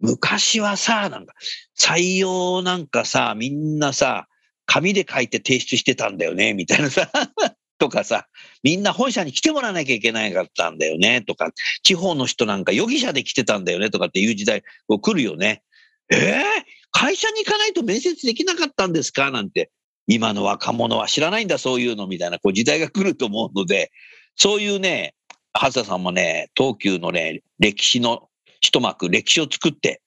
[0.00, 1.34] 昔はさ、なんか、
[1.78, 4.26] 採用なんかさ、みんなさ、
[4.66, 7.10] 紙で書いて提出してたんだよね、みたいなさ。
[7.78, 8.26] とかさ、
[8.62, 15.62] みんな本社に来てもらわなきゃいけないかったんだよね、とか、地方の人なんか容疑者で来てたんだよね、とかっていう時代、こう来るよね。
[16.10, 16.42] えー、
[16.90, 19.30] 会社に行かないと面接できなかったんですか？
[19.30, 19.70] なんて、
[20.06, 23.90] 今の若者は知らないんだ、そういうの、みたいな、こう時代が来ると思うので、
[24.36, 25.14] そういうね、
[25.56, 28.28] ハ田さんもね、東急のね、歴史の
[28.60, 30.02] 一幕、歴史を作って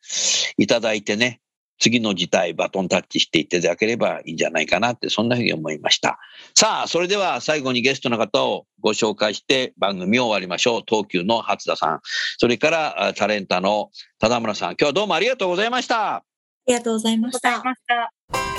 [0.58, 1.42] いただいてね、
[1.80, 6.20] 次の事態バトンタッチしていただければいいんじゃないかなって、そんなふうに思いました。
[6.54, 10.82] さあ、それでは最後にゲストの方をご紹介して番組を終わりましょう。
[10.86, 12.00] 東急の初田さん、
[12.38, 16.16] それからタレンタの田村さん、今日はどうもありがとうございました。
[16.16, 16.24] あ
[16.68, 18.59] りがとうございました。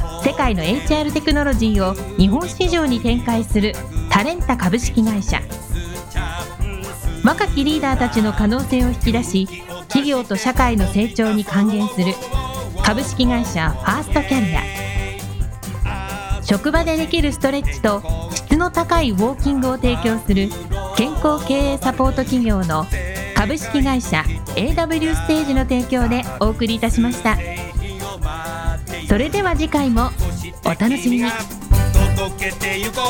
[0.23, 3.73] 世界の HR テクノロジーを日本市場に展開する
[4.09, 5.41] タレンタ株式会社。
[7.23, 9.47] 若きリーダーたちの可能性を引き出し
[9.87, 12.13] 企業と社会の成長に還元する
[12.83, 18.01] 株式会社ファーストキャリア職場でできるストレッチと
[18.33, 20.49] 質の高いウォーキングを提供する
[20.97, 22.85] 健康経営サポート企業の
[23.35, 24.23] 株式会社
[24.55, 27.60] AW ステージの提供でお送りいたしました。
[29.11, 30.09] それでは次回も
[30.63, 31.29] お楽しみに。
[32.15, 33.01] 届けてゆこ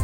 [0.00, 0.03] う。